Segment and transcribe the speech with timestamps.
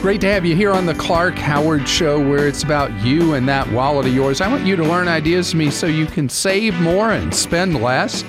[0.00, 3.48] Great to have you here on the Clark Howard Show, where it's about you and
[3.48, 4.40] that wallet of yours.
[4.40, 7.82] I want you to learn ideas from me so you can save more and spend
[7.82, 8.22] less.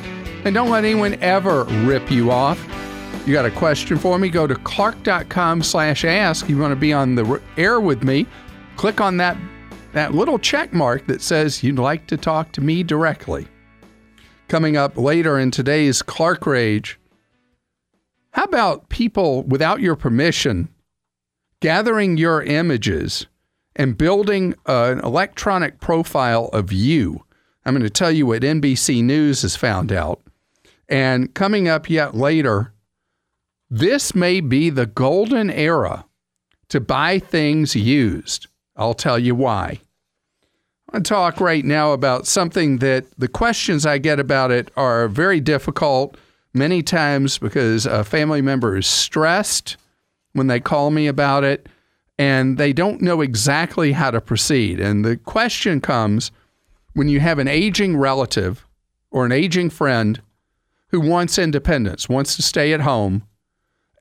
[0.46, 2.60] And don't let anyone ever rip you off.
[3.28, 4.29] You got a question for me?
[4.29, 6.50] Go to clark.com slash ask.
[6.50, 8.26] You want to be on the air with me?
[8.76, 9.38] Click on that,
[9.94, 13.47] that little check mark that says you'd like to talk to me directly.
[14.47, 16.99] Coming up later in today's Clark Rage,
[18.31, 20.67] how about people without your permission
[21.59, 23.27] gathering your images
[23.76, 27.23] and building an electronic profile of you.
[27.66, 30.22] I'm going to tell you what NBC News has found out.
[30.88, 32.73] And coming up yet later,
[33.70, 36.05] this may be the golden era
[36.70, 38.48] to buy things used.
[38.76, 39.81] I'll tell you why.
[40.88, 44.72] I want to talk right now about something that the questions I get about it
[44.76, 46.17] are very difficult
[46.53, 49.78] many times because a family member is stressed
[50.33, 51.67] when they call me about it
[52.17, 54.80] and they don't know exactly how to proceed.
[54.80, 56.31] And the question comes
[56.94, 58.67] when you have an aging relative
[59.09, 60.22] or an aging friend
[60.89, 63.23] who wants independence, wants to stay at home,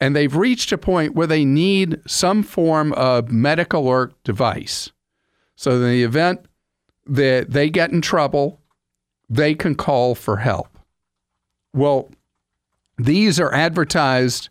[0.01, 4.91] and they've reached a point where they need some form of medical alert device.
[5.55, 6.47] So, in the event
[7.07, 8.61] that they get in trouble,
[9.29, 10.79] they can call for help.
[11.73, 12.11] Well,
[12.97, 14.49] these are advertised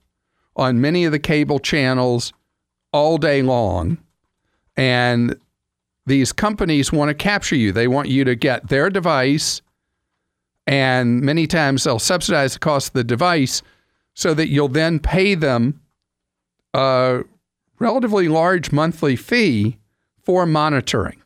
[0.57, 2.33] on many of the cable channels
[2.91, 3.97] all day long.
[4.75, 5.39] And
[6.05, 7.71] these companies want to capture you.
[7.71, 9.61] They want you to get their device,
[10.65, 13.61] and many times they'll subsidize the cost of the device
[14.13, 15.81] so that you'll then pay them
[16.73, 17.23] a
[17.79, 19.77] relatively large monthly fee
[20.23, 21.21] for monitoring.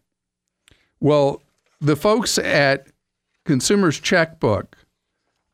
[1.00, 1.42] Well,
[1.80, 2.88] the folks at
[3.46, 4.78] Consumers Checkbook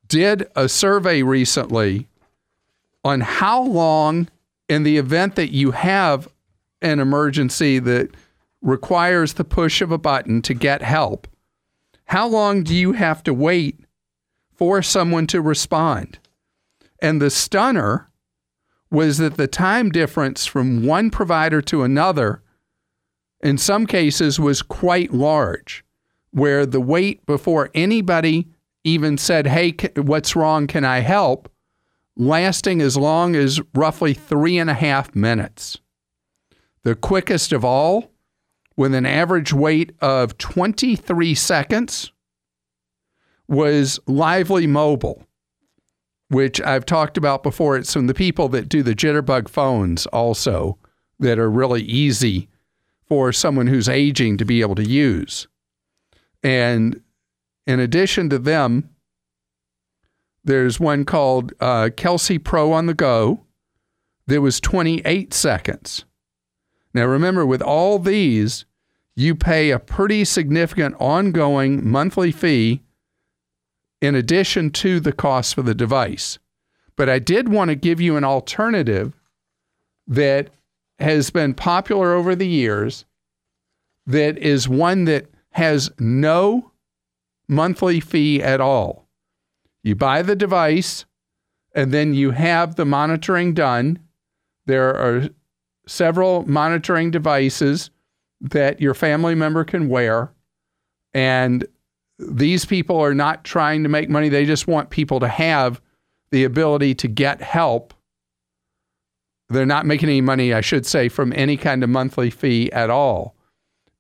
[0.08, 2.08] did a survey recently
[3.08, 4.28] on how long,
[4.68, 6.28] in the event that you have
[6.82, 8.10] an emergency that
[8.62, 11.28] requires the push of a button to get help,
[12.06, 13.80] how long do you have to wait
[14.54, 16.20] for someone to respond?
[17.02, 18.10] And the stunner
[18.92, 22.42] was that the time difference from one provider to another,
[23.42, 25.84] in some cases, was quite large,
[26.32, 28.48] where the wait before anybody
[28.84, 30.68] even said, Hey, what's wrong?
[30.68, 31.50] Can I help?
[32.18, 35.78] Lasting as long as roughly three and a half minutes.
[36.84, 38.12] The quickest of all,
[38.76, 42.12] with an average wait of 23 seconds,
[43.48, 45.24] was Lively Mobile,
[46.30, 47.78] which I've talked about before.
[47.78, 50.78] It's from the people that do the Jitterbug phones also
[51.20, 52.50] that are really easy
[53.08, 55.48] for someone who's aging to be able to use.
[56.44, 57.02] And
[57.66, 58.90] in addition to them,
[60.48, 63.44] there's one called uh, Kelsey Pro on the Go.
[64.26, 66.06] There was 28 seconds.
[66.94, 68.66] Now remember, with all these,
[69.16, 72.82] you pay a pretty significant ongoing monthly fee
[74.02, 76.40] in addition to the cost for the device.
[76.96, 79.14] But I did want to give you an alternative
[80.08, 80.50] that
[81.00, 83.06] has been popular over the years
[84.06, 86.72] that is one that has no
[87.50, 89.07] monthly fee at all.
[89.84, 91.06] You buy the device
[91.74, 94.00] and then you have the monitoring done.
[94.66, 95.30] There are
[95.88, 97.90] several monitoring devices
[98.42, 100.32] that your family member can wear.
[101.14, 101.66] And
[102.20, 105.82] these people are not trying to make money, they just want people to have
[106.32, 107.94] the ability to get help.
[109.50, 112.90] They're not making any money, I should say, from any kind of monthly fee at
[112.90, 113.36] all.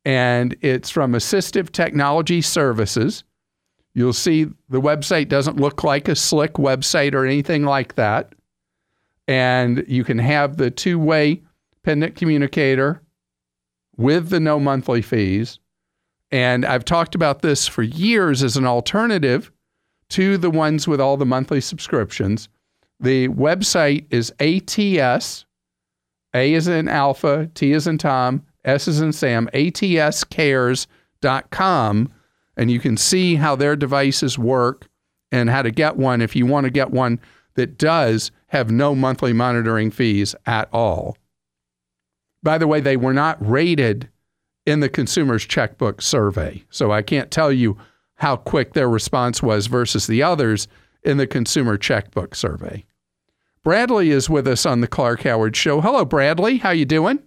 [0.03, 3.23] And it's from Assistive Technology Services.
[3.97, 8.31] You'll see the website doesn't look like a slick website or anything like that.
[9.27, 11.41] And you can have the two way
[11.81, 13.01] pendant communicator
[13.95, 15.57] with the no monthly fees.
[16.29, 19.51] And I've talked about this for years as an alternative
[20.09, 22.49] to the ones with all the monthly subscriptions.
[22.99, 25.43] The website is ATS,
[26.35, 30.87] A is in Alpha, T is in Tom, S is in Sam, atscares.com
[32.57, 34.87] and you can see how their devices work
[35.31, 37.19] and how to get one if you want to get one
[37.53, 41.17] that does have no monthly monitoring fees at all.
[42.43, 44.09] By the way, they were not rated
[44.65, 47.77] in the consumer's checkbook survey, so I can't tell you
[48.15, 50.67] how quick their response was versus the others
[51.03, 52.83] in the consumer checkbook survey.
[53.63, 55.81] Bradley is with us on the Clark Howard show.
[55.81, 57.19] Hello Bradley, how you doing?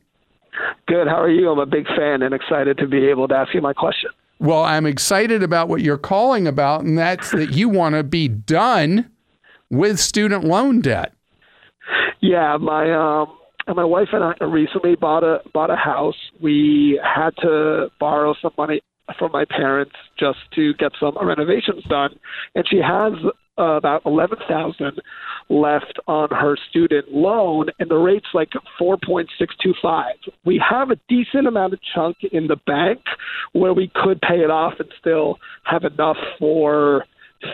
[0.86, 1.06] Good.
[1.06, 1.50] How are you?
[1.50, 4.10] I'm a big fan and excited to be able to ask you my question.
[4.40, 8.26] Well, I'm excited about what you're calling about, and that's that you want to be
[8.26, 9.10] done
[9.68, 11.12] with student loan debt.
[12.22, 13.36] Yeah, my um,
[13.76, 16.16] my wife and I recently bought a bought a house.
[16.40, 18.80] We had to borrow some money
[19.18, 22.18] from my parents just to get some renovations done,
[22.54, 23.12] and she has
[23.60, 25.00] uh, about eleven thousand
[25.50, 28.48] left on her student loan, and the rate's like
[28.78, 30.16] four point six two five.
[30.44, 33.00] We have a decent amount of chunk in the bank
[33.52, 37.04] where we could pay it off and still have enough for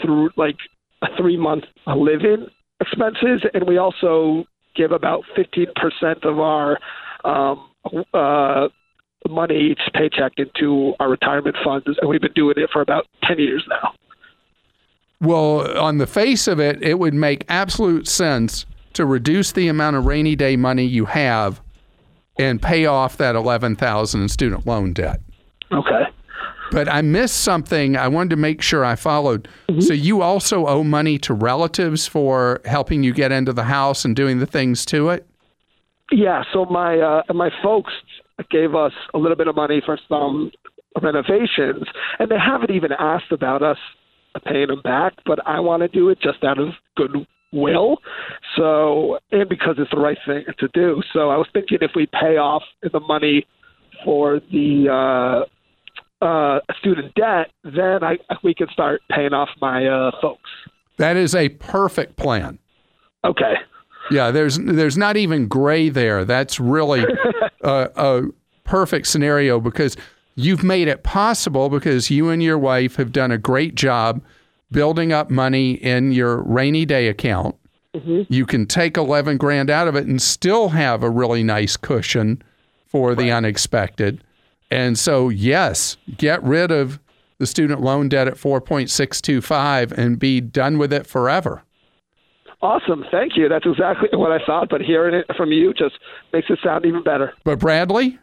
[0.02, 0.56] through like
[1.02, 2.46] a three month live-in
[2.80, 4.44] expenses, and we also
[4.76, 6.78] give about fifteen percent of our
[7.24, 7.68] um,
[8.14, 8.68] uh,
[9.28, 13.38] money each paycheck into our retirement funds, and we've been doing it for about ten
[13.38, 13.92] years now.
[15.20, 19.96] Well, on the face of it, it would make absolute sense to reduce the amount
[19.96, 21.60] of rainy day money you have
[22.38, 25.20] and pay off that 11,000 in student loan debt.
[25.72, 26.04] Okay.
[26.70, 27.96] But I missed something.
[27.96, 29.48] I wanted to make sure I followed.
[29.68, 29.80] Mm-hmm.
[29.80, 34.14] So you also owe money to relatives for helping you get into the house and
[34.14, 35.26] doing the things to it?
[36.12, 37.92] Yeah, so my uh, my folks
[38.50, 40.52] gave us a little bit of money for some
[41.02, 41.84] renovations
[42.18, 43.78] and they haven't even asked about us
[44.44, 47.98] paying them back, but I want to do it just out of goodwill.
[48.56, 51.02] So, and because it's the right thing to do.
[51.12, 53.46] So, I was thinking if we pay off the money
[54.04, 55.44] for the
[56.22, 60.50] uh, uh, student debt, then I we can start paying off my uh, folks.
[60.98, 62.58] That is a perfect plan.
[63.24, 63.54] Okay.
[64.10, 66.24] Yeah, there's there's not even gray there.
[66.24, 67.04] That's really
[67.62, 68.22] a, a
[68.64, 69.96] perfect scenario because
[70.36, 74.22] You've made it possible because you and your wife have done a great job
[74.70, 77.56] building up money in your rainy day account.
[77.94, 78.32] Mm-hmm.
[78.32, 82.42] You can take 11 grand out of it and still have a really nice cushion
[82.86, 83.18] for right.
[83.18, 84.22] the unexpected.
[84.70, 87.00] And so, yes, get rid of
[87.38, 91.62] the student loan debt at 4.625 and be done with it forever.
[92.62, 93.04] Awesome.
[93.10, 93.48] Thank you.
[93.48, 95.98] That's exactly what I thought, but hearing it from you just
[96.32, 97.32] makes it sound even better.
[97.44, 98.18] But Bradley,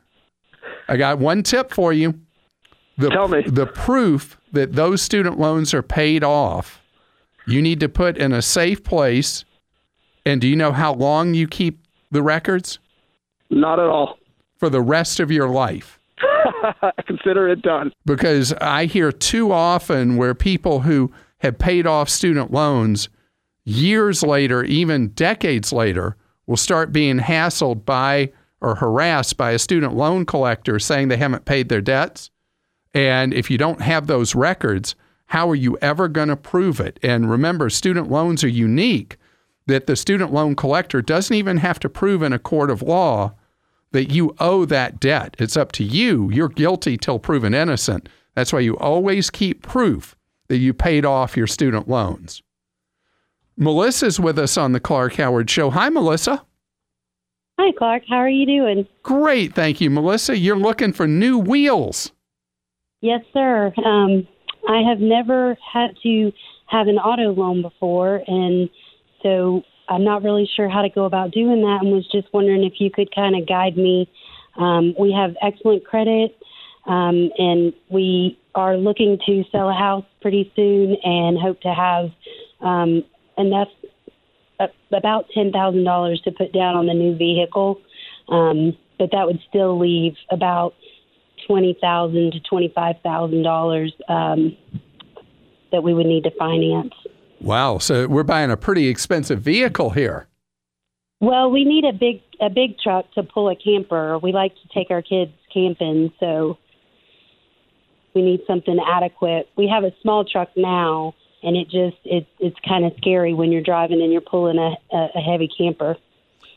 [0.87, 2.19] I got one tip for you.
[2.97, 3.43] The, Tell me.
[3.45, 6.81] The proof that those student loans are paid off,
[7.47, 9.45] you need to put in a safe place.
[10.25, 11.79] And do you know how long you keep
[12.11, 12.79] the records?
[13.49, 14.17] Not at all.
[14.57, 15.99] For the rest of your life.
[17.07, 17.91] Consider it done.
[18.05, 23.09] Because I hear too often where people who have paid off student loans
[23.65, 28.31] years later, even decades later, will start being hassled by
[28.63, 32.31] or harassed by a student loan collector saying they haven't paid their debts.
[32.93, 34.95] And if you don't have those records,
[35.27, 36.99] how are you ever going to prove it?
[37.03, 39.17] And remember, student loans are unique
[39.67, 43.33] that the student loan collector doesn't even have to prove in a court of law
[43.91, 45.35] that you owe that debt.
[45.39, 46.29] It's up to you.
[46.31, 48.09] You're guilty till proven innocent.
[48.35, 50.15] That's why you always keep proof
[50.47, 52.41] that you paid off your student loans.
[53.55, 55.69] Melissa's with us on the Clark Howard Show.
[55.69, 56.43] Hi, Melissa.
[57.59, 58.03] Hi, Clark.
[58.09, 58.87] How are you doing?
[59.03, 59.53] Great.
[59.53, 60.37] Thank you, Melissa.
[60.37, 62.11] You're looking for new wheels.
[63.01, 63.71] Yes, sir.
[63.77, 64.27] Um,
[64.67, 66.31] I have never had to
[66.67, 68.69] have an auto loan before, and
[69.21, 72.63] so I'm not really sure how to go about doing that and was just wondering
[72.63, 74.09] if you could kind of guide me.
[74.55, 76.35] Um, we have excellent credit,
[76.87, 82.09] um, and we are looking to sell a house pretty soon and hope to have
[82.61, 83.03] um,
[83.37, 83.69] enough
[84.91, 87.79] about ten thousand dollars to put down on the new vehicle,
[88.29, 90.73] um, but that would still leave about
[91.47, 94.55] twenty thousand to twenty five thousand dollars um,
[95.71, 96.93] that we would need to finance.
[97.41, 97.77] Wow!
[97.77, 100.27] So we're buying a pretty expensive vehicle here.
[101.19, 104.17] Well, we need a big a big truck to pull a camper.
[104.17, 106.57] We like to take our kids camping, so
[108.13, 109.49] we need something adequate.
[109.55, 113.51] We have a small truck now, and it just it, it's kind of scary when
[113.51, 115.97] you're driving and you're pulling a, a heavy camper.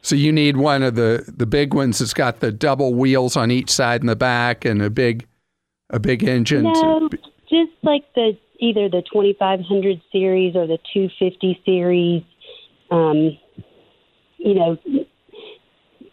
[0.03, 3.51] So you need one of the the big ones that's got the double wheels on
[3.51, 5.27] each side and the back and a big
[5.91, 6.65] a big engine.
[6.65, 7.19] No, to...
[7.49, 12.23] just like the either the 2500 series or the 250 series.
[12.91, 13.37] Um,
[14.39, 14.79] you know,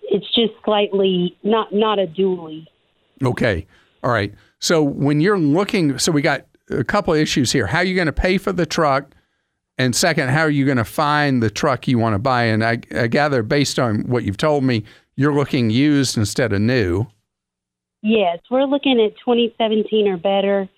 [0.04, 2.66] it's just slightly not not a dually.
[3.24, 3.68] Okay.
[4.04, 4.34] All right.
[4.60, 7.68] So when you're looking, so we got a couple of issues here.
[7.68, 9.14] How are you going to pay for the truck?
[9.78, 12.44] And second, how are you going to find the truck you want to buy?
[12.44, 14.84] And I, I gather, based on what you've told me,
[15.16, 17.08] you're looking used instead of new.
[18.02, 20.70] Yes, we're looking at 2017 or better.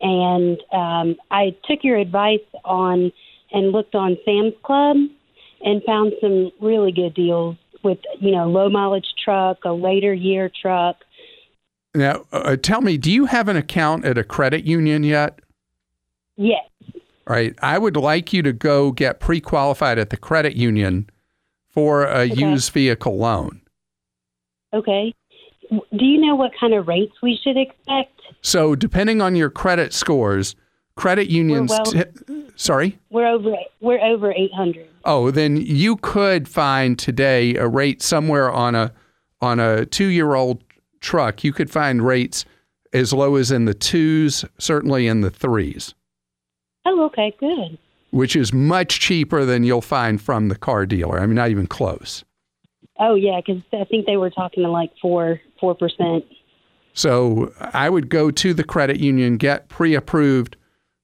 [0.00, 3.12] And um, I took your advice on
[3.52, 4.96] and looked on Sam's Club
[5.62, 10.50] and found some really good deals with, you know, low mileage truck, a later year
[10.60, 10.96] truck,
[11.94, 15.40] now, uh, tell me, do you have an account at a credit union yet?
[16.36, 16.64] Yes.
[16.94, 17.54] All right.
[17.62, 21.08] I would like you to go get pre qualified at the credit union
[21.68, 22.34] for a okay.
[22.34, 23.60] used vehicle loan.
[24.72, 25.14] Okay.
[25.70, 28.20] Do you know what kind of rates we should expect?
[28.42, 30.56] So, depending on your credit scores,
[30.96, 31.70] credit unions.
[31.70, 32.98] well- t- sorry.
[33.10, 34.88] We're over we're over 800.
[35.04, 38.92] Oh, then you could find today a rate somewhere on a
[39.40, 40.62] on a two year old
[41.02, 41.44] truck.
[41.44, 42.44] You could find rates
[42.94, 45.94] as low as in the twos, certainly in the threes,
[46.86, 47.78] Oh, okay, good.
[48.10, 51.18] which is much cheaper than you'll find from the car dealer.
[51.20, 52.24] I mean, not even close.
[52.98, 56.24] Oh yeah, because I think they were talking to like four four percent.
[56.94, 60.56] So I would go to the credit union, get pre approved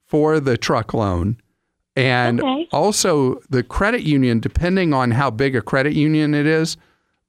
[0.07, 1.37] for the truck loan.
[1.97, 2.69] And Okay.
[2.73, 6.77] also, the credit union, depending on how big a credit union it is,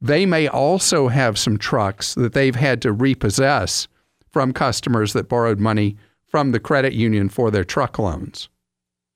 [0.01, 3.87] they may also have some trucks that they've had to repossess
[4.31, 8.47] from customers that borrowed money from the credit union for their truck loans.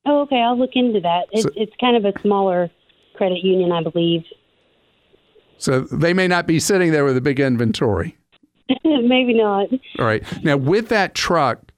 [0.06, 1.28] Oh, okay, I'll look into that.
[1.32, 2.70] It's So- it's kind of a smaller
[3.16, 4.24] credit union, I believe.
[5.58, 8.18] So they may not be sitting there with a big inventory.
[8.84, 9.70] Maybe not.
[10.00, 10.24] All right.
[10.44, 11.72] Now, with that truck,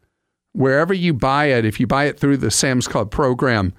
[0.54, 3.74] wherever you buy it, if you buy it through the Sam's Club program,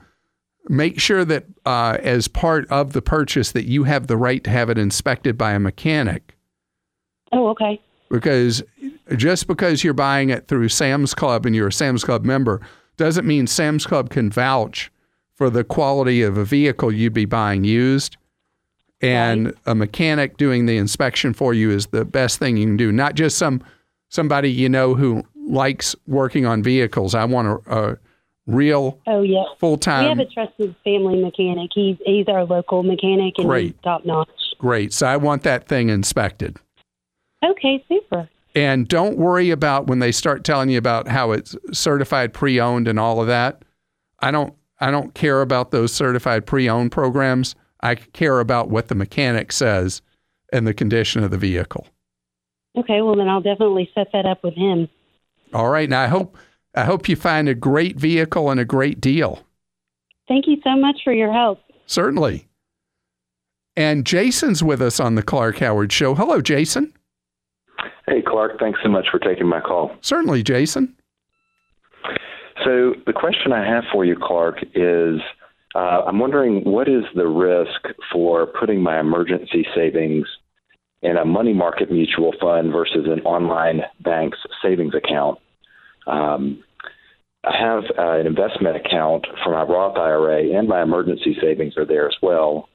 [0.69, 4.51] make sure that uh, as part of the purchase that you have the right to
[4.51, 6.35] have it inspected by a mechanic.
[7.33, 7.81] Oh, okay.
[8.11, 8.63] Because
[9.17, 12.61] just because you're buying it through Sam's Club and you're a Sam's Club member
[12.97, 14.91] doesn't mean Sam's Club can vouch
[15.35, 18.17] for the quality of a vehicle you'd be buying used.
[19.03, 22.91] And a mechanic doing the inspection for you is the best thing you can do.
[22.91, 23.63] Not just some
[24.09, 27.15] somebody you know who likes working on vehicles.
[27.15, 27.99] I want a, a
[28.47, 29.45] real Oh yeah.
[29.59, 30.05] full time.
[30.05, 31.71] We have a trusted family mechanic.
[31.75, 33.83] He's he's our local mechanic and Great.
[33.83, 34.29] top notch.
[34.59, 34.93] great.
[34.93, 36.57] So I want that thing inspected.
[37.45, 38.29] Okay, super.
[38.55, 42.99] And don't worry about when they start telling you about how it's certified pre-owned and
[42.99, 43.63] all of that.
[44.21, 47.55] I don't I don't care about those certified pre-owned programs.
[47.83, 50.01] I care about what the mechanic says
[50.53, 51.87] and the condition of the vehicle.
[52.79, 54.89] Okay, well then I'll definitely set that up with him.
[55.53, 55.89] All right.
[55.89, 56.37] Now I hope
[56.77, 59.41] I hope you find a great vehicle and a great deal.
[60.29, 61.59] Thank you so much for your help.
[61.87, 62.47] Certainly.
[63.77, 66.15] And Jason's with us on the Clark Howard Show.
[66.15, 66.93] Hello, Jason.
[68.07, 69.97] Hey, Clark, thanks so much for taking my call.
[70.01, 70.95] Certainly, Jason.
[72.65, 75.21] So, the question I have for you, Clark, is
[75.75, 80.27] uh, I'm wondering what is the risk for putting my emergency savings
[81.03, 85.39] in a money market mutual fund versus an online bank's savings account?
[86.07, 86.63] Um,
[87.45, 91.87] I have uh, an investment account for my Roth IRA, and my emergency savings are
[91.87, 92.69] there as well.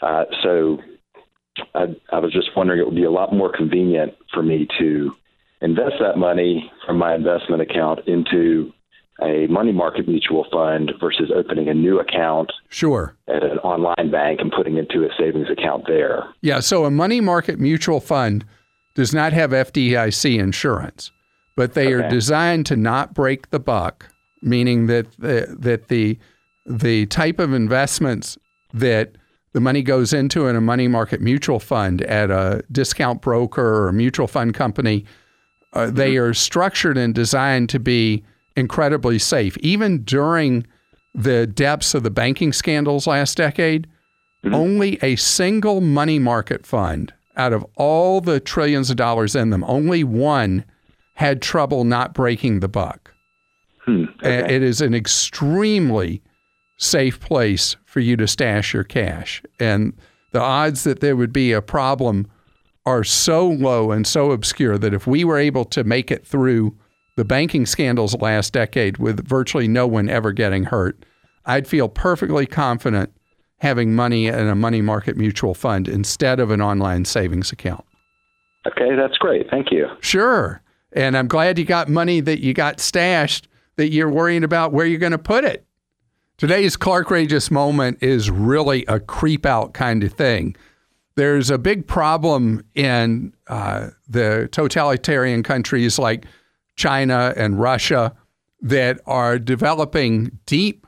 [0.00, 0.78] Uh, so,
[1.74, 5.10] I, I was just wondering it would be a lot more convenient for me to
[5.62, 8.72] invest that money from my investment account into
[9.22, 13.16] a money market mutual fund versus opening a new account Sure.
[13.26, 16.24] at an online bank and putting it into a savings account there.
[16.42, 16.60] Yeah.
[16.60, 18.44] So a money market mutual fund
[18.94, 21.10] does not have FDIC insurance,
[21.56, 24.06] but they are designed to not break the buck,
[24.42, 26.18] meaning that the, that the
[26.68, 28.36] the type of investments
[28.74, 29.12] that
[29.52, 33.88] the money goes into in a money market mutual fund at a discount broker or
[33.88, 35.04] a mutual fund company,
[35.72, 38.24] uh, they are structured and designed to be
[38.56, 39.56] incredibly safe.
[39.58, 40.66] Even during
[41.14, 43.86] the depths of the banking scandals last decade,
[44.44, 49.64] only a single money market fund out of all the trillions of dollars in them,
[49.64, 50.64] only one
[51.16, 53.14] had trouble not breaking the buck.
[53.84, 54.04] Hmm.
[54.22, 54.54] Okay.
[54.54, 56.22] It is an extremely
[56.76, 59.42] safe place for you to stash your cash.
[59.58, 59.94] And
[60.32, 62.30] the odds that there would be a problem
[62.84, 66.76] are so low and so obscure that if we were able to make it through
[67.16, 71.02] the banking scandals last decade with virtually no one ever getting hurt,
[71.46, 73.10] I'd feel perfectly confident
[73.60, 77.86] having money in a money market mutual fund instead of an online savings account.
[78.66, 79.48] Okay, that's great.
[79.48, 79.86] Thank you.
[80.00, 80.60] Sure.
[80.96, 84.86] And I'm glad you got money that you got stashed that you're worrying about where
[84.86, 85.66] you're going to put it.
[86.38, 90.56] Today's Clark Rageous moment is really a creep out kind of thing.
[91.14, 96.24] There's a big problem in uh, the totalitarian countries like
[96.76, 98.14] China and Russia
[98.62, 100.86] that are developing deep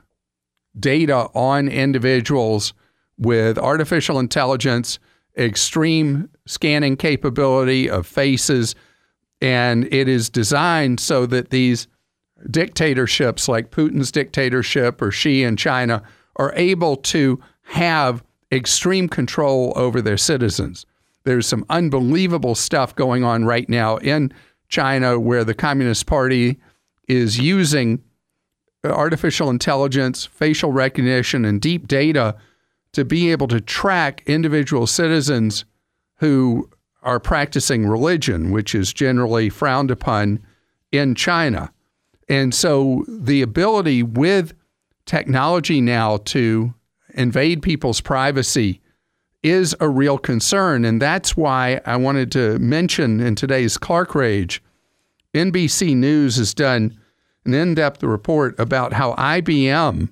[0.79, 2.73] data on individuals
[3.17, 4.97] with artificial intelligence,
[5.37, 8.75] extreme scanning capability of faces,
[9.41, 11.87] and it is designed so that these
[12.49, 16.03] dictatorships like Putin's dictatorship or Xi in China
[16.35, 20.85] are able to have extreme control over their citizens.
[21.23, 24.33] There's some unbelievable stuff going on right now in
[24.69, 26.59] China where the Communist Party
[27.07, 28.01] is using
[28.83, 32.35] artificial intelligence, facial recognition, and deep data
[32.93, 35.65] to be able to track individual citizens
[36.15, 36.69] who
[37.01, 40.39] are practicing religion, which is generally frowned upon
[40.91, 41.71] in China.
[42.27, 44.53] And so the ability with
[45.05, 46.73] technology now to
[47.13, 48.81] invade people's privacy
[49.41, 50.85] is a real concern.
[50.85, 54.61] And that's why I wanted to mention in today's Clark Rage,
[55.33, 56.99] NBC News has done
[57.45, 60.09] an in depth report about how IBM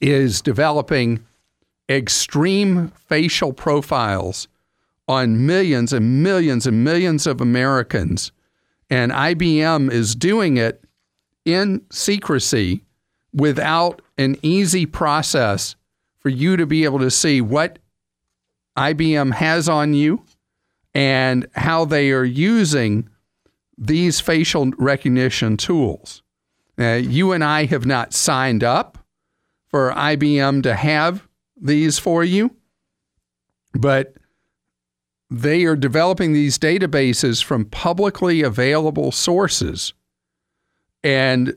[0.00, 1.24] is developing
[1.88, 4.48] extreme facial profiles
[5.10, 8.30] on millions and millions and millions of Americans.
[8.88, 10.84] And IBM is doing it
[11.44, 12.84] in secrecy
[13.34, 15.74] without an easy process
[16.20, 17.80] for you to be able to see what
[18.76, 20.24] IBM has on you
[20.94, 23.08] and how they are using
[23.76, 26.22] these facial recognition tools.
[26.78, 28.96] Now, you and I have not signed up
[29.70, 31.26] for IBM to have
[31.60, 32.54] these for you,
[33.72, 34.14] but
[35.30, 39.92] they are developing these databases from publicly available sources.
[41.04, 41.56] And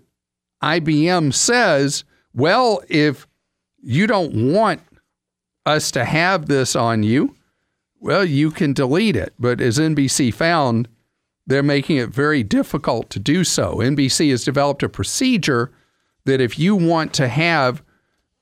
[0.61, 2.03] IBM says,
[2.33, 3.27] well, if
[3.81, 4.81] you don't want
[5.65, 7.35] us to have this on you,
[7.99, 9.33] well, you can delete it.
[9.39, 10.87] But as NBC found,
[11.47, 13.77] they're making it very difficult to do so.
[13.77, 15.71] NBC has developed a procedure
[16.25, 17.83] that if you want to have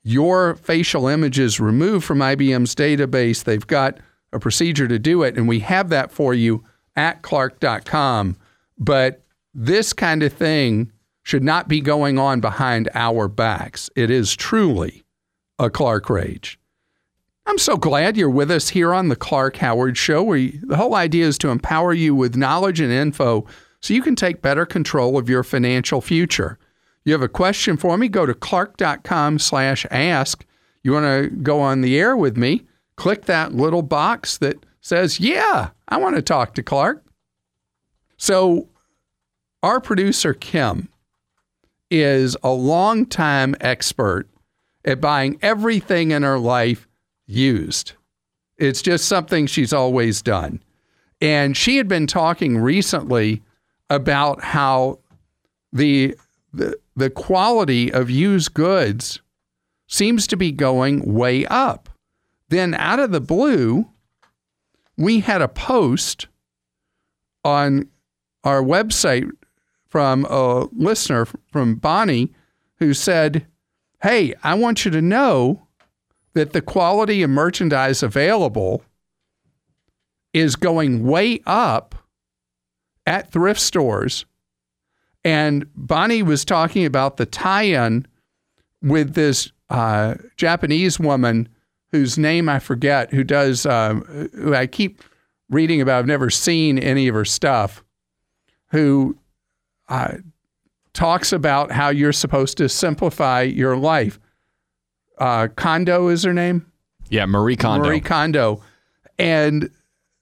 [0.04, 3.98] your facial images removed from IBM's database, they've got
[4.32, 5.36] a procedure to do it.
[5.36, 6.64] And we have that for you
[6.96, 8.36] at clark.com.
[8.78, 9.24] But
[9.54, 13.90] this kind of thing should not be going on behind our backs.
[13.94, 15.04] It is truly
[15.58, 16.58] a Clark Rage.
[17.46, 20.94] I'm so glad you're with us here on the Clark Howard Show, where the whole
[20.94, 23.46] idea is to empower you with knowledge and info
[23.80, 26.58] so you can take better control of your financial future.
[27.04, 28.08] You have a question for me?
[28.08, 30.44] Go to clark.com slash ask.
[30.84, 32.66] You want to go on the air with me?
[32.96, 37.04] Click that little box that says, Yeah, I want to talk to Clark.
[38.16, 38.68] So,
[39.62, 40.88] our producer, Kim,
[41.90, 44.28] is a longtime expert
[44.84, 46.88] at buying everything in her life
[47.26, 47.92] used.
[48.58, 50.62] It's just something she's always done.
[51.20, 53.42] And she had been talking recently
[53.88, 54.98] about how
[55.72, 56.16] the
[56.52, 59.20] the, the quality of used goods
[59.86, 61.88] seems to be going way up.
[62.52, 63.88] Then out of the blue,
[64.98, 66.26] we had a post
[67.46, 67.88] on
[68.44, 69.30] our website
[69.88, 72.30] from a listener from Bonnie
[72.74, 73.46] who said,
[74.02, 75.66] Hey, I want you to know
[76.34, 78.82] that the quality of merchandise available
[80.34, 81.94] is going way up
[83.06, 84.26] at thrift stores.
[85.24, 88.06] And Bonnie was talking about the tie in
[88.82, 91.48] with this uh, Japanese woman
[91.92, 94.02] whose name I forget, who does, um,
[94.34, 95.02] who I keep
[95.48, 96.00] reading about.
[96.00, 97.84] I've never seen any of her stuff,
[98.68, 99.16] who
[99.88, 100.14] uh,
[100.94, 104.18] talks about how you're supposed to simplify your life
[105.22, 106.66] uh, Kondo is her name.
[107.08, 107.86] Yeah, Marie Kondo.
[107.86, 108.60] Marie Kondo,
[109.18, 109.70] and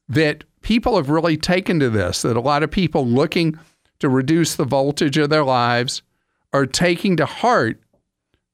[0.08, 2.22] that people have really taken to this.
[2.22, 3.58] That a lot of people looking
[4.00, 6.02] to reduce the voltage of their lives
[6.52, 7.80] are taking to heart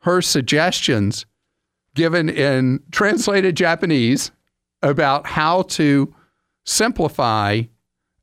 [0.01, 1.27] her suggestions
[1.97, 4.31] given in translated Japanese
[4.83, 6.15] about how to
[6.65, 7.63] simplify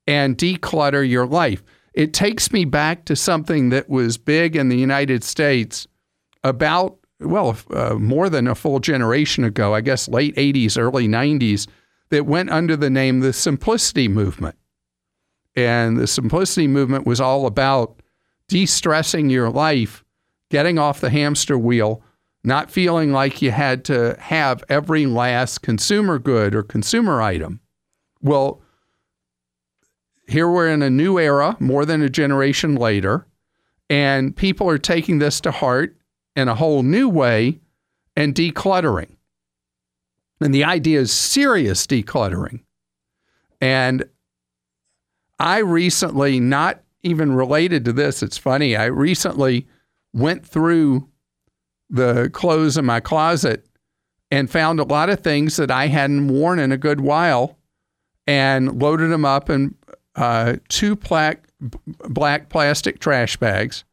[0.07, 1.61] and declutter your life.
[1.93, 5.87] It takes me back to something that was big in the United States
[6.43, 11.67] about well, uh, more than a full generation ago, I guess late 80s, early 90s,
[12.09, 14.57] that went under the name the Simplicity Movement.
[15.55, 18.01] And the Simplicity Movement was all about
[18.49, 20.03] de stressing your life,
[20.49, 22.03] getting off the hamster wheel,
[22.43, 27.61] not feeling like you had to have every last consumer good or consumer item.
[28.21, 28.61] Well,
[30.27, 33.27] here we're in a new era, more than a generation later,
[33.89, 35.97] and people are taking this to heart
[36.35, 37.59] in a whole new way
[38.15, 39.15] and decluttering.
[40.41, 42.61] And the idea is serious decluttering.
[43.61, 44.09] And
[45.39, 49.67] I recently, not even related to this, it's funny, I recently
[50.13, 51.09] went through
[51.93, 53.65] the clothes in my closet
[54.31, 57.57] and found a lot of things that I hadn't worn in a good while
[58.25, 59.75] and loaded them up in
[60.15, 61.47] uh, two black,
[62.09, 63.83] black plastic trash bags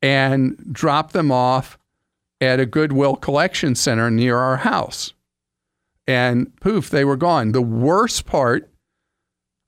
[0.00, 1.78] and dropped them off
[2.40, 5.12] at a Goodwill collection center near our house.
[6.06, 7.52] And poof, they were gone.
[7.52, 8.70] The worst part,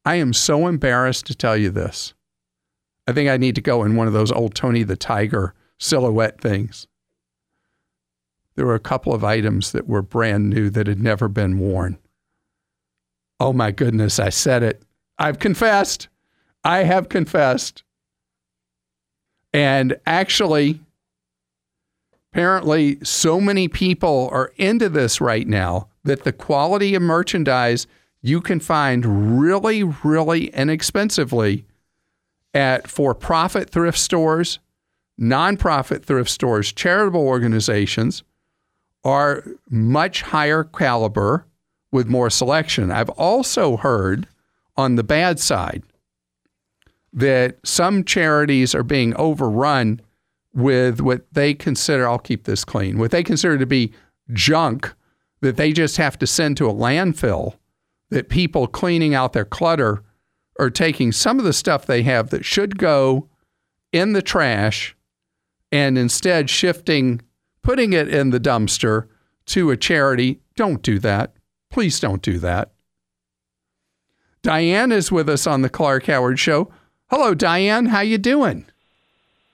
[0.07, 2.15] I am so embarrassed to tell you this.
[3.07, 6.41] I think I need to go in one of those old Tony the Tiger silhouette
[6.41, 6.87] things.
[8.61, 11.97] There were a couple of items that were brand new that had never been worn.
[13.41, 14.83] Oh my goodness, I said it.
[15.19, 16.09] I've confessed.
[16.63, 17.85] I have confessed.
[19.55, 20.79] And actually,
[22.31, 27.87] apparently, so many people are into this right now that the quality of merchandise
[28.21, 31.65] you can find really, really inexpensively
[32.53, 34.59] at for profit thrift stores,
[35.19, 38.23] nonprofit thrift stores, charitable organizations
[39.05, 41.47] are much higher caliber
[41.93, 42.91] with more selection.
[42.91, 44.27] I've also heard
[44.77, 45.83] on the bad side
[47.13, 50.01] that some charities are being overrun
[50.55, 53.93] with what they consider, I'll keep this clean, what they consider to be
[54.33, 54.93] junk
[55.41, 57.55] that they just have to send to a landfill,
[58.11, 60.03] that people cleaning out their clutter
[60.59, 63.29] are taking some of the stuff they have that should go
[63.93, 64.97] in the trash
[65.73, 67.21] and instead shifting,
[67.63, 69.09] putting it in the dumpster
[69.47, 70.41] to a charity.
[70.57, 71.35] Don't do that.
[71.71, 72.71] Please don't do that.
[74.43, 76.71] Diane is with us on the Clark Howard Show.
[77.11, 77.87] Hello, Diane.
[77.87, 78.65] How you doing?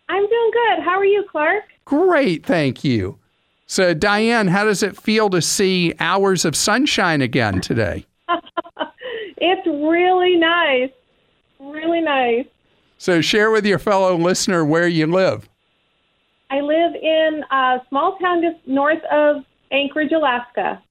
[0.09, 0.85] I'm doing good.
[0.85, 1.65] How are you, Clark?
[1.85, 3.19] Great, thank you.
[3.67, 8.07] So, Diane, how does it feel to see hours of sunshine again today?
[9.37, 10.91] it's really nice.
[11.59, 12.47] Really nice.
[12.99, 15.49] So, share with your fellow listener where you live.
[16.51, 20.83] I live in a small town just north of Anchorage, Alaska.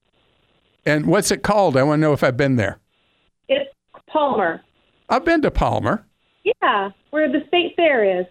[0.85, 1.77] And what's it called?
[1.77, 2.79] I want to know if I've been there.
[3.47, 3.69] It's
[4.07, 4.61] Palmer.
[5.09, 6.05] I've been to Palmer.
[6.43, 8.25] Yeah, where the state fair is.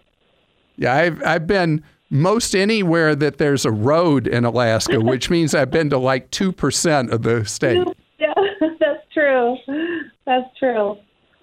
[0.77, 5.71] Yeah, I've I've been most anywhere that there's a road in Alaska, which means I've
[5.71, 7.85] been to like two percent of the state.
[8.19, 8.33] Yeah,
[8.79, 9.57] that's true.
[10.25, 10.97] That's true.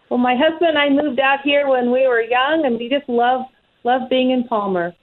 [0.09, 3.09] Well, my husband and I moved out here when we were young, and we just
[3.09, 3.43] love
[3.85, 4.95] love being in Palmer.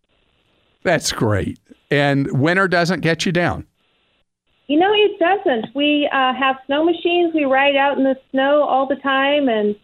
[0.84, 1.60] That's great.
[1.92, 3.66] And winter doesn't get you down.
[4.68, 5.74] You know, it doesn't.
[5.76, 7.34] We uh, have snow machines.
[7.34, 9.76] We ride out in the snow all the time and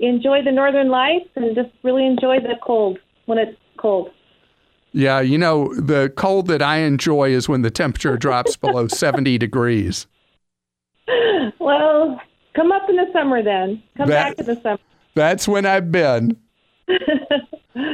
[0.00, 4.10] enjoy the northern lights and just really enjoy the cold when it's cold.
[4.92, 9.38] Yeah, you know, the cold that I enjoy is when the temperature drops below 70
[9.38, 10.06] degrees.
[11.58, 12.20] Well,
[12.54, 13.82] come up in the summer then.
[13.96, 14.78] Come That- back in the summer.
[15.14, 16.36] That's when I've been.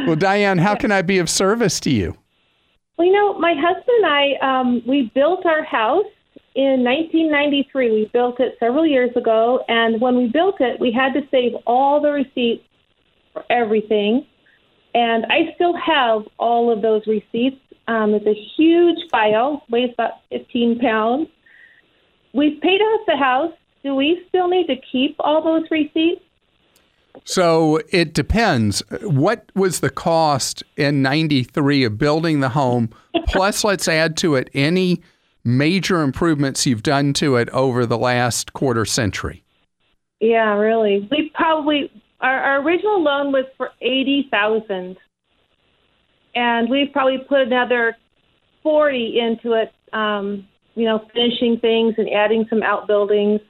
[0.06, 2.14] Well, Diane, how can I be of service to you?
[3.00, 6.04] Well, you know, my husband and I, um, we built our house
[6.54, 7.92] in 1993.
[7.92, 11.54] We built it several years ago, and when we built it, we had to save
[11.66, 12.62] all the receipts
[13.32, 14.26] for everything.
[14.92, 17.56] And I still have all of those receipts.
[17.88, 21.28] Um, it's a huge file, weighs about 15 pounds.
[22.34, 23.54] We've paid off the house.
[23.82, 26.20] Do we still need to keep all those receipts?
[27.24, 28.82] So it depends.
[29.02, 32.90] What was the cost in 93 of building the home?
[33.26, 35.02] Plus, let's add to it any
[35.44, 39.42] major improvements you've done to it over the last quarter century.
[40.20, 41.08] Yeah, really.
[41.10, 44.98] We probably our, our original loan was for eighty thousand,
[46.34, 47.96] and we've probably put another
[48.62, 49.72] forty into it.
[49.94, 53.40] Um, you know, finishing things and adding some outbuildings.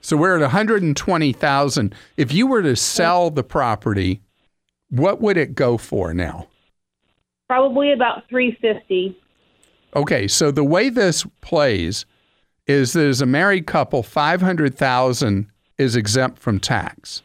[0.00, 1.94] So we're at 120,000.
[2.16, 4.22] If you were to sell the property,
[4.88, 6.48] what would it go for now?
[7.48, 9.18] Probably about three fifty.
[9.96, 12.06] Okay, so the way this plays
[12.66, 17.22] is that as a married couple, 500,000 is exempt from tax.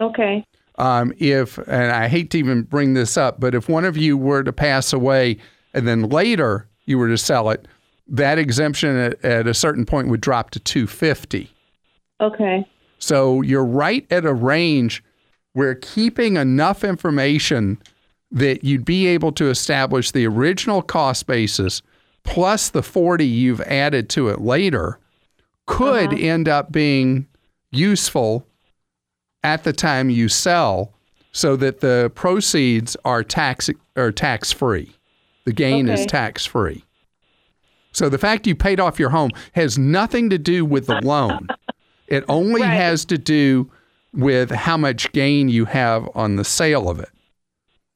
[0.00, 0.44] Okay.
[0.78, 4.16] um, if, and I hate to even bring this up, but if one of you
[4.16, 5.36] were to pass away
[5.74, 7.68] and then later you were to sell it,
[8.08, 11.50] that exemption at, at a certain point would drop to 250.
[12.20, 12.66] Okay.
[12.98, 15.02] So you're right at a range
[15.52, 17.78] where keeping enough information
[18.30, 21.82] that you'd be able to establish the original cost basis
[22.24, 24.98] plus the 40 you've added to it later
[25.66, 26.16] could uh-huh.
[26.16, 27.26] end up being
[27.70, 28.46] useful
[29.42, 30.92] at the time you sell
[31.32, 34.92] so that the proceeds are tax are tax free.
[35.44, 36.84] The gain is tax free.
[37.92, 41.48] So the fact you paid off your home has nothing to do with the loan.
[42.08, 42.70] It only Right.
[42.70, 43.70] has to do
[44.12, 47.08] with how much gain you have on the sale of it.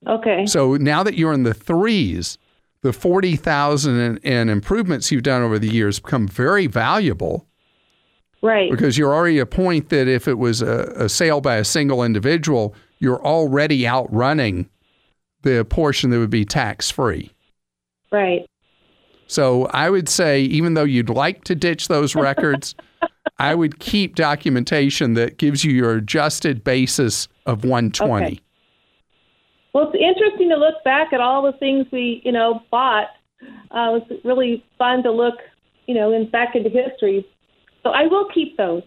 [0.06, 0.46] Okay.
[0.46, 2.38] So now that you're in the threes,
[2.82, 7.46] the 40,000 in, in improvements you've done over the years become very valuable
[8.40, 8.70] Right.
[8.70, 11.64] because you're already at a point that if it was a, a sale by a
[11.64, 14.68] single individual, you're already outrunning
[15.42, 17.32] the portion that would be tax free.
[18.12, 18.46] Right.
[19.26, 22.74] So I would say, even though you'd like to ditch those records,
[23.38, 28.26] I would keep documentation that gives you your adjusted basis of 120.
[28.26, 28.40] Okay.
[29.72, 33.08] Well, it's interesting to look back at all the things we, you know, bought.
[33.42, 33.44] Uh,
[33.94, 35.34] it was really fun to look,
[35.86, 37.24] you know, in back into history.
[37.82, 38.82] So I will keep those.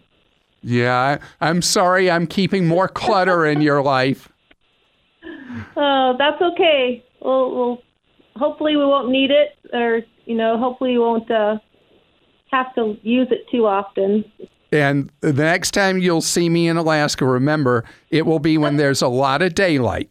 [0.64, 2.12] Yeah, I, I'm sorry.
[2.12, 4.30] I'm keeping more clutter in your life.
[5.76, 7.04] Oh, that's okay.
[7.22, 7.82] We'll, we'll
[8.38, 11.58] hopefully we won't need it, or you know, hopefully we won't uh,
[12.52, 14.26] have to use it too often.
[14.72, 19.02] And the next time you'll see me in Alaska, remember it will be when there's
[19.02, 20.10] a lot of daylight.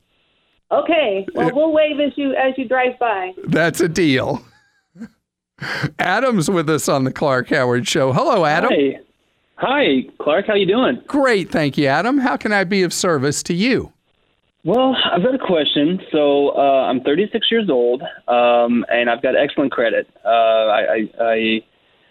[0.70, 1.26] Okay.
[1.34, 3.32] Well, we'll wave as you as you drive by.
[3.46, 4.44] That's a deal.
[5.98, 8.12] Adam's with us on the Clark Howard Show.
[8.12, 8.70] Hello, Adam.
[8.72, 9.00] Hi.
[9.56, 10.46] Hi, Clark.
[10.46, 11.02] How you doing?
[11.06, 12.16] Great, thank you, Adam.
[12.16, 13.92] How can I be of service to you?
[14.64, 16.00] Well, I've got a question.
[16.10, 20.08] So uh, I'm 36 years old, um, and I've got excellent credit.
[20.24, 21.60] Uh, I, I, I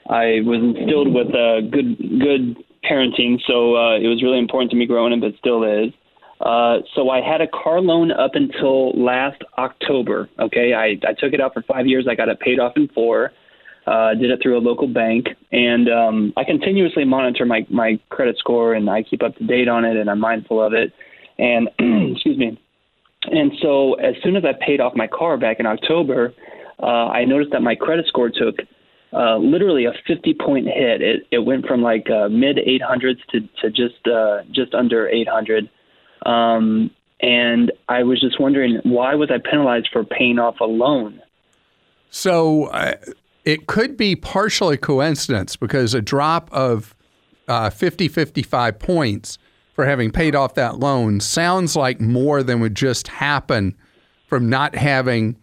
[0.09, 4.77] I was instilled with uh, good good parenting, so uh, it was really important to
[4.77, 5.23] me growing up.
[5.23, 5.93] It still is.
[6.41, 10.29] Uh, so I had a car loan up until last October.
[10.39, 12.07] Okay, I, I took it out for five years.
[12.09, 13.33] I got it paid off in four.
[13.85, 18.37] Uh, did it through a local bank, and um, I continuously monitor my my credit
[18.37, 20.93] score, and I keep up to date on it, and I'm mindful of it.
[21.37, 21.69] And
[22.13, 22.59] excuse me.
[23.23, 26.33] And so as soon as I paid off my car back in October,
[26.81, 28.55] uh, I noticed that my credit score took
[29.13, 31.01] uh, literally a 50 point hit.
[31.01, 35.69] It it went from like uh, mid 800s to to just uh, just under 800.
[36.25, 36.91] Um,
[37.21, 41.21] and I was just wondering why was I penalized for paying off a loan?
[42.09, 42.95] So uh,
[43.45, 46.95] it could be partially coincidence because a drop of
[47.47, 49.37] uh, 50, 55 points
[49.73, 53.75] for having paid off that loan sounds like more than would just happen
[54.27, 55.35] from not having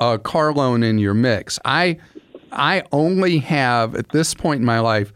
[0.00, 1.58] a car loan in your mix.
[1.64, 1.98] I
[2.52, 5.12] I only have at this point in my life,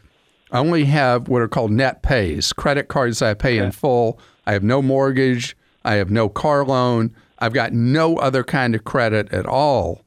[0.52, 4.18] I only have what are called net pays, credit cards I pay in full.
[4.46, 8.84] I have no mortgage, I have no car loan, I've got no other kind of
[8.84, 10.02] credit at all.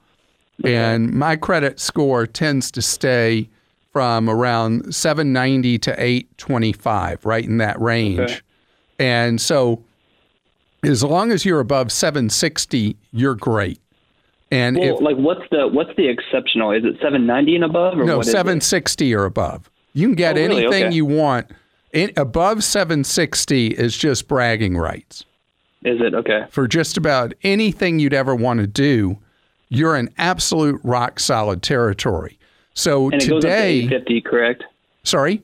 [0.63, 3.49] And my credit score tends to stay
[3.93, 8.19] from around 790 to 825, right in that range.
[8.19, 8.39] Okay.
[8.99, 9.83] And so
[10.83, 13.79] as long as you're above 760, you're great.
[14.51, 16.71] And Well, if like what's the what's the exceptional?
[16.71, 18.31] Is it 790 and above, or no what is it?
[18.31, 20.63] 760 or above, you can get Oh, really?
[20.63, 20.95] anything Okay.
[20.95, 21.47] you want.
[21.93, 25.25] In, above 760 is just bragging rights.
[25.83, 26.45] Is it okay?
[26.49, 29.17] For just about anything you'd ever want to do,
[29.69, 32.37] you're in absolute rock solid territory.
[32.73, 34.63] So And it goes up to today, 850, correct?
[35.03, 35.41] sorry,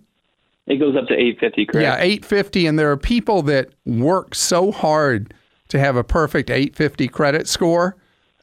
[0.67, 1.81] It goes up to 850, correct?
[1.83, 5.33] yeah, 850, and there are people that work so hard
[5.69, 7.95] to have a perfect 850 credit score,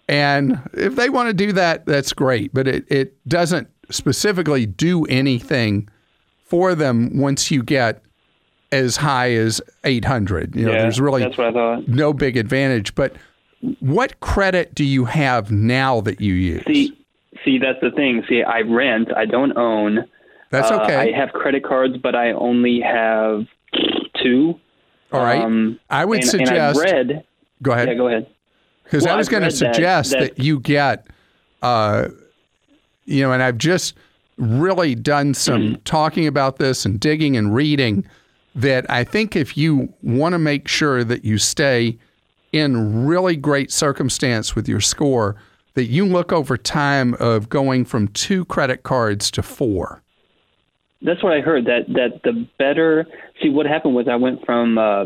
[0.09, 2.53] and if they want to do that, that's great.
[2.55, 5.89] But it it doesn't specifically do anything
[6.45, 8.03] for them once you get
[8.73, 10.57] as high as 800.
[10.57, 11.89] You know, Yeah, there's really that's what I thought.
[11.89, 12.95] no big advantage.
[12.95, 13.15] But
[13.81, 16.63] what credit do you have now that you use?
[16.67, 16.99] See,
[17.45, 18.25] see, that's the thing.
[18.29, 19.09] See, I rent.
[19.17, 20.07] I don't own.
[20.51, 20.97] That's Uh, okay.
[20.97, 23.45] I have credit cards, but I only have
[24.23, 24.59] two.
[25.13, 25.41] All right.
[25.43, 26.51] Um, I would and, suggest.
[26.53, 27.25] And I've read.
[27.63, 27.89] go ahead.
[27.89, 28.27] Yeah, go ahead.
[28.85, 31.07] Because Well, I was going to read that- suggest that, that- you get,
[31.63, 32.09] uh,
[33.05, 33.95] you know, and I've just
[34.39, 35.83] really done some Mm-hmm.
[35.85, 38.05] talking about this and digging and reading
[38.55, 41.97] that I think if you want to make sure that you stay
[42.53, 45.37] in really great circumstance with your score,
[45.75, 50.03] that you look over time of going from two credit cards to four.
[51.01, 51.65] That's what I heard.
[51.65, 53.07] That that the better.
[53.43, 55.05] See, what happened was I went from uh,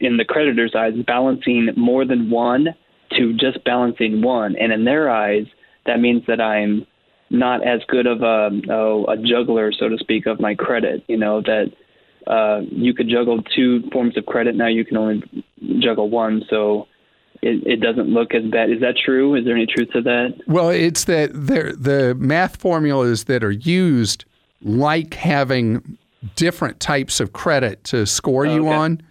[0.00, 2.68] in the creditor's eyes balancing more than one
[3.16, 5.46] to just balancing one, and in their eyes,
[5.86, 6.86] that means that I'm
[7.30, 11.04] not as good of a oh, a juggler, so to speak, of my credit.
[11.08, 11.72] You know that
[12.26, 14.54] uh, you could juggle two forms of credit.
[14.54, 15.44] Now you can only
[15.80, 16.86] juggle one, so
[17.42, 18.70] it, it doesn't look as bad.
[18.70, 19.34] Is that true?
[19.34, 20.40] Is there any truth to that?
[20.46, 24.24] Well, it's that there the math formulas that are used
[24.62, 25.98] like having
[26.34, 28.74] different types of credit to score you Okay.
[28.74, 29.02] on.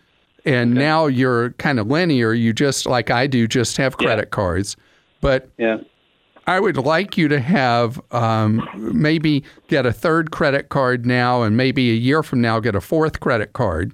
[0.48, 2.34] And now you're kind of linear.
[2.34, 4.78] You just like I do, just have credit cards.
[5.22, 5.78] But Yeah.
[6.50, 11.58] I would like you to have um, maybe get a third credit card now, and
[11.58, 13.94] maybe a year from now get a fourth credit card,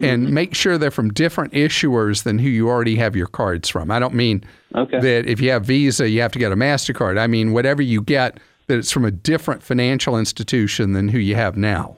[0.00, 3.92] and make sure they're from different issuers than who you already have your cards from.
[3.92, 4.42] I don't mean
[4.74, 4.98] Okay.
[4.98, 7.16] that if you have Visa, you have to get a MasterCard.
[7.16, 11.36] I mean, whatever you get, that it's from a different financial institution than who you
[11.36, 11.96] have now.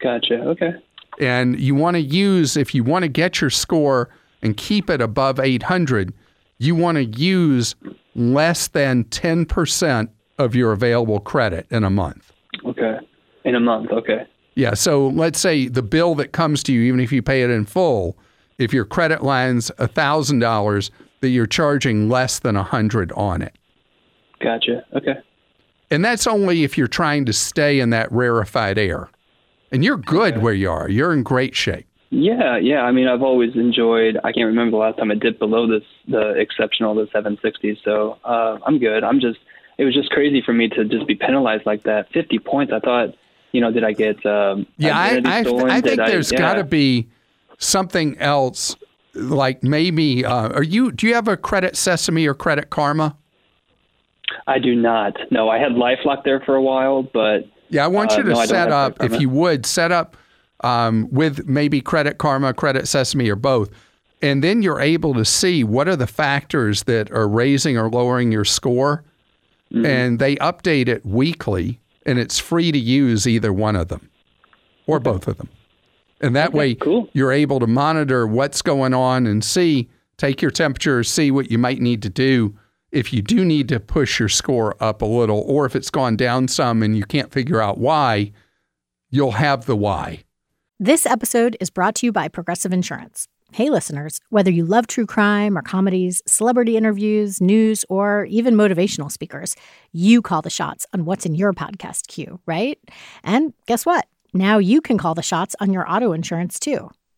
[0.00, 0.34] Gotcha.
[0.40, 0.72] Okay.
[1.18, 4.08] And you want to use, if you want to get your score
[4.42, 6.12] and keep it above 800,
[6.58, 7.74] you want to use
[8.14, 12.32] less than 10% of your available credit in a month.
[12.64, 12.98] Okay.
[13.44, 13.90] In a month.
[13.90, 14.26] Okay.
[14.54, 14.74] Yeah.
[14.74, 17.64] So let's say the bill that comes to you, even if you pay it in
[17.64, 18.16] full,
[18.58, 23.56] if your credit line's $1,000, that you're charging less than 100 on it.
[24.40, 24.84] Gotcha.
[24.94, 25.14] Okay.
[25.90, 29.08] And that's only if you're trying to stay in that rarefied air.
[29.70, 30.88] And you're good where you are.
[30.88, 31.86] You're in great shape.
[32.10, 32.82] Yeah, yeah.
[32.82, 34.16] I mean, I've always enjoyed.
[34.24, 37.80] I can't remember the last time I dipped below this the exceptional, the 760.
[37.84, 39.04] So uh, I'm good.
[39.04, 39.38] I'm just.
[39.76, 42.10] It was just crazy for me to just be penalized like that.
[42.12, 42.72] 50 points.
[42.72, 43.14] I thought,
[43.52, 44.24] you know, did I get?
[44.26, 46.38] Um, yeah, I, I, I think I, there's yeah.
[46.38, 47.08] got to be
[47.58, 48.74] something else.
[49.14, 50.90] Like maybe, uh, are you?
[50.92, 53.16] Do you have a credit Sesame or credit Karma?
[54.46, 55.16] I do not.
[55.30, 58.30] No, I had LifeLock there for a while, but yeah, I want uh, you to
[58.30, 60.16] no, set up, if you would, set up
[60.64, 63.70] um, with maybe Credit Karma, Credit Sesame, or both.
[64.20, 68.32] And then you're able to see what are the factors that are raising or lowering
[68.32, 69.04] your score.
[69.72, 69.86] Mm-hmm.
[69.86, 74.08] And they update it weekly, and it's free to use either one of them
[74.86, 75.48] or both of them.
[76.20, 77.08] And that way, cool.
[77.12, 81.58] you're able to monitor what's going on and see, take your temperature, see what you
[81.58, 82.56] might need to do
[82.90, 86.16] if you do need to push your score up a little, or if it's gone
[86.16, 88.32] down some and you can't figure out why,
[89.10, 90.24] you'll have the why.
[90.80, 93.26] This episode is brought to you by Progressive Insurance.
[93.52, 99.10] Hey, listeners, whether you love true crime or comedies, celebrity interviews, news, or even motivational
[99.10, 99.56] speakers,
[99.92, 102.78] you call the shots on what's in your podcast queue, right?
[103.24, 104.06] And guess what?
[104.34, 106.90] Now you can call the shots on your auto insurance too.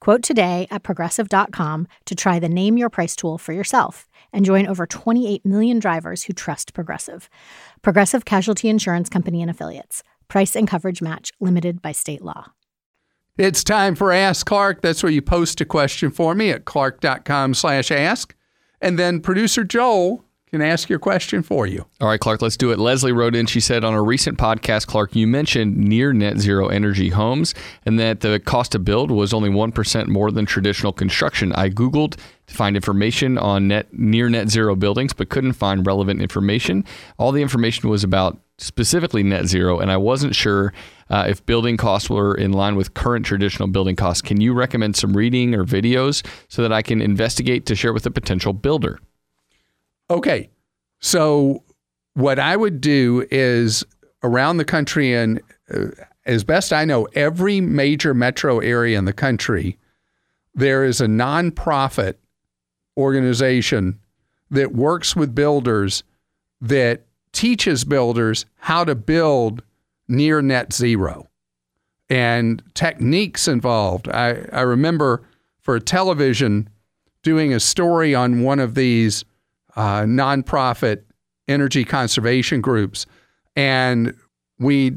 [0.00, 4.66] Quote today at progressive.com to try the Name Your Price tool for yourself and join
[4.66, 7.28] over 28 million drivers who trust Progressive.
[7.82, 10.02] Progressive Casualty Insurance Company and Affiliates.
[10.28, 12.52] Price and coverage match limited by state law.
[13.38, 14.82] It's time for Ask Clark.
[14.82, 18.34] That's where you post a question for me at clark.com slash ask.
[18.80, 21.84] And then producer Joel can ask your question for you.
[22.00, 22.78] All right, Clark, let's do it.
[22.78, 26.68] Leslie wrote in, she said on a recent podcast, Clark, you mentioned near net zero
[26.68, 31.52] energy homes and that the cost to build was only 1% more than traditional construction.
[31.52, 36.20] I Googled to find information on net near net zero buildings, but couldn't find relevant
[36.20, 36.84] information.
[37.18, 40.72] All the information was about specifically net zero, and I wasn't sure
[41.10, 44.22] uh, if building costs were in line with current traditional building costs.
[44.22, 48.06] Can you recommend some reading or videos so that I can investigate to share with
[48.06, 48.98] a potential builder?
[50.10, 50.50] Okay.
[51.00, 51.62] So,
[52.14, 53.84] what I would do is
[54.22, 55.40] around the country, and
[55.72, 55.86] uh,
[56.26, 59.78] as best I know, every major metro area in the country,
[60.54, 62.14] there is a nonprofit
[62.96, 64.00] organization
[64.50, 66.02] that works with builders
[66.60, 69.62] that teaches builders how to build
[70.08, 71.28] near net zero
[72.10, 74.08] and techniques involved.
[74.08, 75.22] I, I remember
[75.60, 76.68] for a television
[77.22, 79.24] doing a story on one of these
[79.78, 81.04] uh, nonprofit
[81.46, 83.06] energy conservation groups,
[83.54, 84.12] and
[84.58, 84.96] we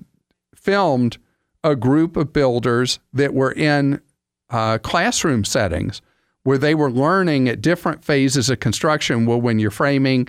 [0.56, 1.20] filmed
[1.64, 4.02] a group of builders that were in
[4.50, 6.02] uh, classroom settings
[6.44, 9.28] where they were learning at different phases of construction.
[9.28, 10.28] Well, when you're framing,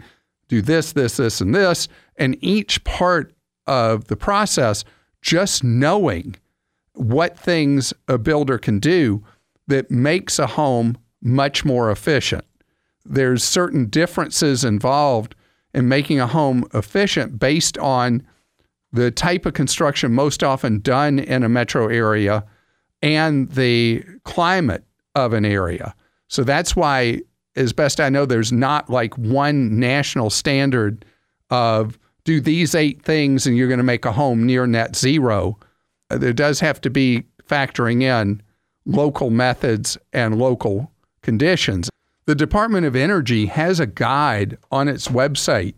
[0.48, 3.32] do this, this, this, and this, and each part
[3.66, 4.84] of the process,
[5.22, 6.36] just knowing
[6.92, 9.24] what things a builder can do
[9.66, 12.44] that makes a home much more efficient
[13.04, 15.34] there's certain differences involved
[15.74, 18.26] in making a home efficient based on
[18.92, 22.44] the type of construction most often done in a metro area
[23.00, 24.84] and the climate
[25.14, 25.94] of an area.
[26.28, 27.20] So that's why,
[27.56, 31.04] as best I know, there's not like one national standard
[31.50, 35.58] of do these eight things and you're going to make a home near net zero.
[36.10, 38.42] Uh, there does have to be factoring in
[38.86, 40.90] local methods and local
[41.22, 41.88] conditions.
[42.24, 45.74] The Department of Energy has a guide on its website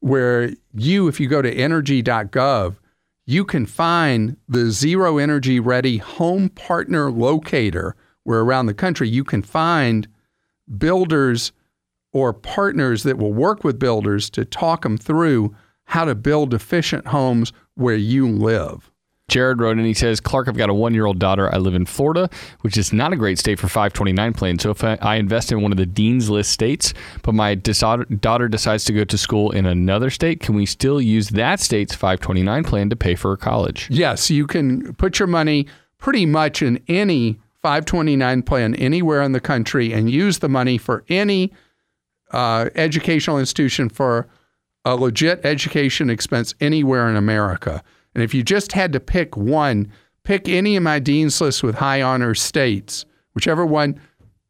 [0.00, 2.76] where you, if you go to energy.gov,
[3.24, 9.24] you can find the zero energy ready home partner locator, where around the country you
[9.24, 10.08] can find
[10.76, 11.52] builders
[12.12, 17.06] or partners that will work with builders to talk them through how to build efficient
[17.06, 18.91] homes where you live.
[19.28, 21.52] Jared wrote and he says, Clark, I've got a one year old daughter.
[21.54, 22.28] I live in Florida,
[22.60, 24.58] which is not a great state for 529 plan.
[24.58, 26.92] So if I, I invest in one of the Dean's List states,
[27.22, 31.30] but my daughter decides to go to school in another state, can we still use
[31.30, 33.88] that state's 529 plan to pay for her college?
[33.90, 35.66] Yes, you can put your money
[35.98, 41.04] pretty much in any 529 plan anywhere in the country and use the money for
[41.08, 41.52] any
[42.32, 44.26] uh, educational institution for
[44.84, 47.84] a legit education expense anywhere in America.
[48.14, 49.90] And if you just had to pick one,
[50.24, 53.04] pick any of my dean's lists with high honor states
[53.34, 54.00] whichever one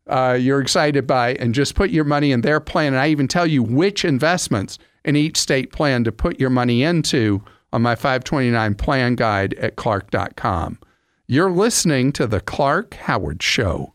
[0.09, 2.93] uh, you're excited by, and just put your money in their plan.
[2.93, 6.83] And I even tell you which investments in each state plan to put your money
[6.83, 7.43] into
[7.73, 10.79] on my 529 plan guide at clark.com.
[11.29, 13.95] You're listening to The Clark Howard Show.